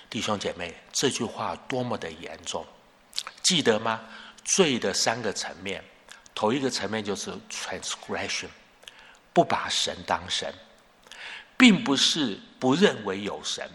[0.10, 2.66] 弟兄姐妹，这句话多么的严重，
[3.50, 4.00] 记得吗？
[4.44, 5.84] 罪的三个层面，
[6.36, 8.46] 头一个层面就是 transgression。
[9.34, 10.54] 不把神当神，
[11.58, 13.68] 并不是不认为有神，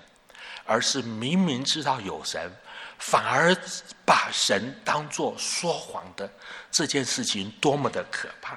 [0.64, 2.49] 而是明明知道有神，
[3.01, 3.53] 反而
[4.07, 6.31] 把神当作说谎的
[6.70, 8.55] 这件事情，多么的可怕！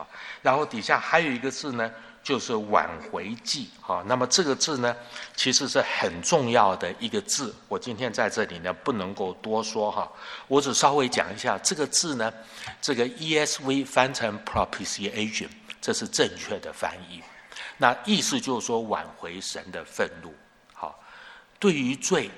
[0.00, 0.04] 啊，
[0.42, 1.88] 然后底下还有一个字呢，
[2.26, 3.68] 就是挽回记。
[3.80, 4.96] 哈，那么这个字呢，
[5.36, 7.54] 其实是很重要的一个字。
[7.68, 10.10] 我今天在这里呢，不能够多说哈，
[10.48, 12.32] 我只稍微讲一下这个字呢，
[12.82, 15.46] 这个 ESV 翻成 propitiation。
[15.80, 17.22] 这是正确的翻译，
[17.76, 20.34] 那意思就是说挽回神的愤怒。
[20.74, 21.00] 好，
[21.60, 22.28] 对于罪，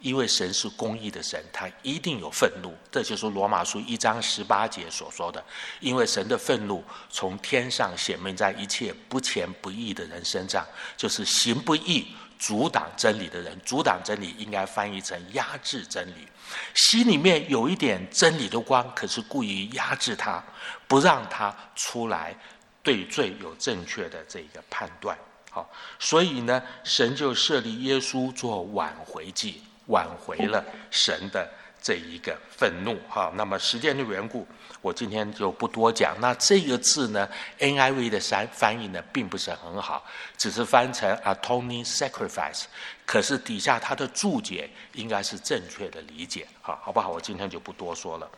[0.00, 2.74] 因为神是公义的神，他一定有愤怒。
[2.90, 5.44] 这就是罗马书一章十八节所说的，
[5.80, 10.66] 因为神的愤怒从天上显明在一切不虔不义的人身上，
[10.96, 13.58] 就是行不义、阻挡真理的人。
[13.64, 16.26] 阻挡真理应该翻译成压制真理，
[16.74, 20.44] 心里面有一点真理的光，可是故意压制他，
[20.86, 22.36] 不让他出来。
[22.82, 25.18] 对罪有正确的这个判断，
[25.50, 25.68] 好，
[25.98, 31.48] 所以呢，神就设立耶稣做挽回祭，挽回了神的
[31.82, 33.32] 这一个愤怒，哈。
[33.34, 34.46] 那么时间的缘故，
[34.80, 36.16] 我今天就不多讲。
[36.20, 37.28] 那这个字呢
[37.58, 40.04] ，NIV 的翻翻译呢，并不是很好，
[40.36, 42.64] 只是翻成 atoning sacrifice，
[43.04, 47.10] 可是底下它的注解应该是正确的理解，哈，好不好？
[47.10, 48.30] 我今天就不多说了。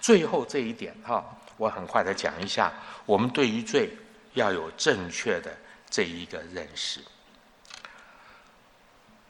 [0.00, 1.24] 最后这一点，哈。
[1.58, 2.70] 我很快的讲一下，
[3.06, 3.88] 我们对于罪
[4.34, 5.56] 要有正确的
[5.88, 7.00] 这一个认识。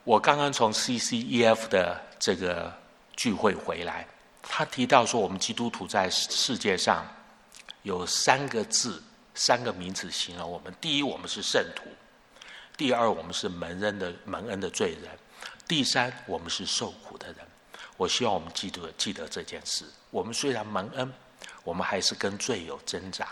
[0.06, 2.72] 我刚刚从 CCEF 的这个
[3.16, 4.06] 聚会回来，
[4.40, 7.04] 他提到说，我们基督徒在世界上
[7.82, 9.02] 有三个字、
[9.34, 11.82] 三个名词形容我们：第一，我们是圣徒；
[12.76, 15.10] 第二，我们是蒙恩的蒙恩的罪人；
[15.66, 17.38] 第三，我们是受苦的人。
[17.96, 19.84] 我希望我们记得记得这件事。
[20.12, 21.12] 我们虽然蒙恩。
[21.64, 23.26] 我们还是跟罪有挣扎，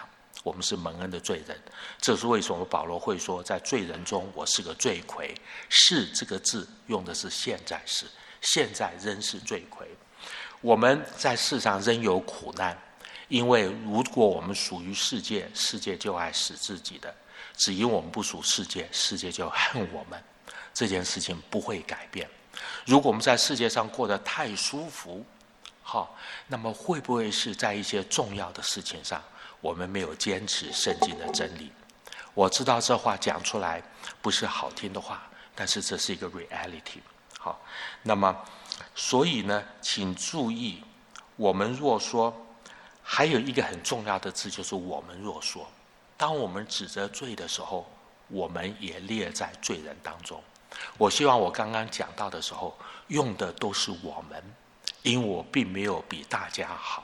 [0.44, 1.58] 我们是蒙恩的罪人，
[1.98, 5.34] 这是为什么保罗会说，在罪人中我是个罪魁。
[5.70, 8.04] 是这个字用的是现在时，
[8.42, 9.88] 现在仍是罪魁。
[10.60, 12.78] 我们在世上仍有苦难，
[13.28, 17.08] 因为如果我们属于世界，世界就爱死自己的；
[17.56, 20.22] 只因我们不属世界，世界就恨我们。
[20.74, 22.28] 这件事情不会改变。
[22.84, 25.24] 如果我们在世界上过得太舒服，
[25.82, 26.14] 好，
[26.48, 29.22] 那么会不会是在一些重要的事情上，
[29.64, 31.72] 我们没有坚持圣经的真理？
[32.34, 33.82] 我知道这话讲出来
[34.20, 35.22] 不是好听的话，
[35.54, 37.00] 但是这是一个 reality。
[37.38, 37.58] 好，
[38.02, 38.36] 那么
[38.94, 40.84] 所以呢，请注意，
[41.36, 42.30] 我们若说
[43.02, 45.66] 还有一个很重要的字，就是我们若说，
[46.18, 47.90] 当我们指责罪的时候，
[48.28, 50.42] 我们也列在罪人当中。
[50.98, 52.76] 我希望我刚刚讲到的时候，
[53.08, 54.44] 用的都是我们。
[55.00, 57.03] 因为我并没有比大家好，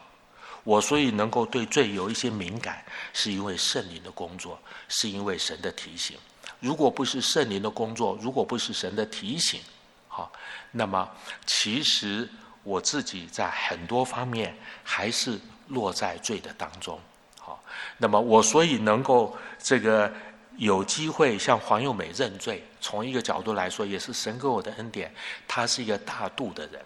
[0.65, 4.59] 我所以能够对罪有一些敏感，是因为圣灵的工作，
[4.89, 6.17] 是因为神的提醒。
[6.61, 9.61] 如果不是圣灵的工作，如果不是神的提醒，
[10.09, 10.31] 好，
[10.73, 11.09] 那么
[11.47, 12.29] 其实
[12.63, 14.55] 我自己在很多方面
[14.85, 15.39] 还是
[15.69, 17.01] 落在罪的当中。
[17.39, 17.63] 好，
[17.97, 20.13] 那么我所以能够这个
[20.59, 25.15] 有机会向黄幼美认罪，从一个角度来说，也是神给我的恩典。
[25.49, 26.85] 他是一个大度的人。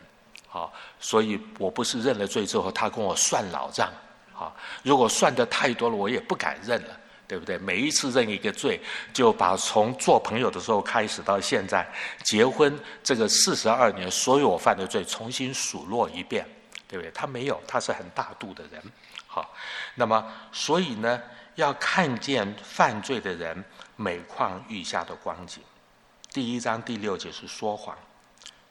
[0.55, 3.92] 好，所以我不是认了罪之后，他跟我算老账。
[4.32, 6.96] 好，如果算的太多了，我也不敢认了，
[7.26, 7.59] 对不对？
[7.59, 8.80] 每一次认一个罪，
[9.12, 11.84] 就把从做朋友的时候开始到现在
[12.22, 16.46] 结婚这个四十二年，所有我犯的罪重新数落一遍，
[16.86, 17.11] 对不对？
[17.11, 18.80] 他没有，他是很大度的人。
[19.26, 19.52] 好，
[19.96, 21.20] 那么所以呢，
[21.57, 23.64] 要看见犯罪的人
[23.96, 25.61] 每况愈下的光景。
[26.32, 27.98] 第一章第六节是说谎。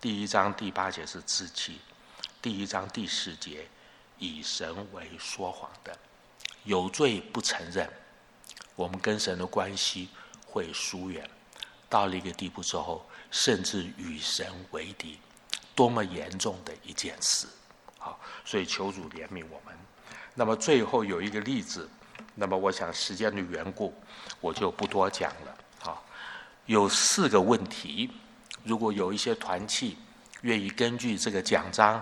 [0.03, 1.79] 第一章第八节是自欺，
[2.41, 3.65] 第一章第四节
[4.19, 5.97] 以神为说谎的，
[6.65, 7.89] 有罪不承认，
[8.75, 10.09] 我们跟神的关系
[10.45, 11.25] 会疏远，
[11.87, 15.17] 到了一个地步之后，甚至与神为敌，
[15.73, 17.47] 多么严重的一件事！
[17.97, 19.73] 好，所以求主怜悯我们。
[20.33, 21.89] 那么最后有一个例子，
[22.35, 23.93] 那么我想时间的缘故，
[24.41, 25.57] 我就不多讲了。
[25.79, 26.03] 好，
[26.65, 28.11] 有四个问题。
[28.63, 29.97] 如果有一些团契
[30.41, 32.01] 愿意根据这个奖章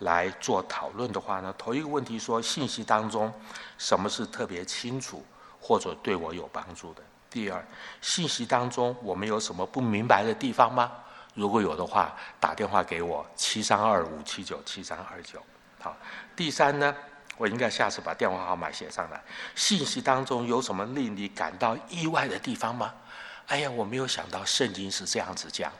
[0.00, 3.32] 来做讨论的话呢，头一个问题说信息当中
[3.78, 5.24] 什么是特别清楚
[5.60, 7.02] 或者对我有帮助的？
[7.30, 7.64] 第二，
[8.00, 10.92] 信息当中我们有什么不明白的地方吗？
[11.34, 15.42] 如果有的话，打电话给我七三二五七九七三二九。
[15.80, 15.96] 好，
[16.36, 16.94] 第三呢，
[17.38, 19.18] 我应该下次把电话号码写上来。
[19.54, 22.92] 信息当中有什么令你感到意外的地方吗？
[23.46, 25.72] 哎呀，我没有想到圣经是这样子讲，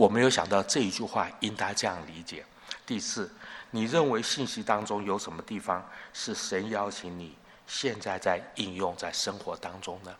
[0.00, 2.42] 我没有想到这一句话应该这样理解。
[2.86, 3.30] 第四，
[3.70, 7.36] 你认为信息当中有什么地方是神邀请你
[7.66, 10.16] 现在在应用在生活当中呢？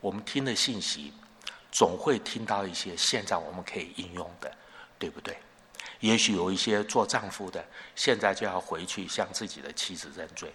[0.00, 1.12] 我们听的信息，
[1.70, 4.50] 总会听到一些现在我们可以应用的，
[4.98, 5.38] 对不对？
[6.00, 7.64] 也许有一些做丈夫的，
[7.94, 10.48] 现在就要回去向自己的妻子认罪；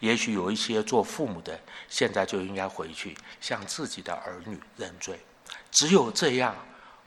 [0.00, 1.60] 也许有一些做父母的，
[1.90, 5.20] 现在就应该回去向自己的儿女认罪。
[5.70, 6.56] 只有这样，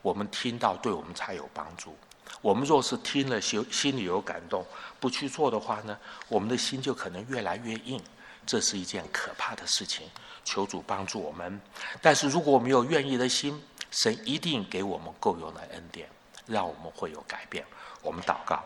[0.02, 1.95] 我们听到对我们才有帮助。
[2.41, 4.66] 我们若是听了心心里有感动，
[5.00, 5.97] 不去做的话呢，
[6.28, 8.02] 我们的心就可能越来越硬。
[8.45, 10.08] 这是一件可怕的事情，
[10.43, 11.60] 求主帮助我们。
[12.02, 16.10] 但是如果我们有愿意的心，神一定给我们够用的恩典，
[16.47, 17.66] 让我们会有改变。
[18.02, 18.64] 我们祷告，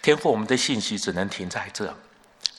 [0.00, 1.94] 天赋我们的信息只能停在这。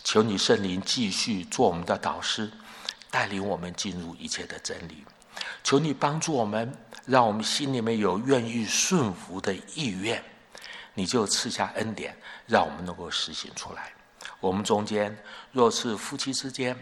[0.03, 2.51] 求你圣灵继续做我们的导师，
[3.09, 5.03] 带领我们进入一切的真理。
[5.63, 6.71] 求你帮助我们，
[7.07, 10.21] 让我们心里面有愿意顺服的意愿，
[10.93, 12.13] 你就赐下恩典，
[12.45, 13.93] 让我们能够实行出来。
[14.41, 15.17] 我们中间，
[15.53, 16.77] 若是夫妻之间、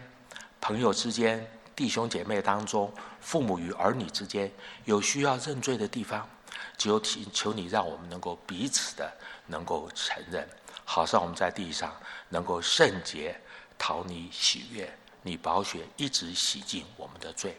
[0.60, 4.50] 朋友之间、弟兄姐妹当中、父母与儿女之间
[4.84, 6.28] 有需要认罪的地方，
[6.76, 9.08] 就请求你让我们能够彼此的
[9.46, 10.44] 能够承认，
[10.84, 11.94] 好让我们在地上
[12.28, 13.40] 能够圣洁，
[13.78, 17.56] 讨你喜悦，你宝血一直洗净我们的罪。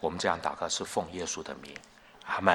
[0.00, 1.74] 我们这样祷告是奉耶稣的名，
[2.26, 2.54] 阿门。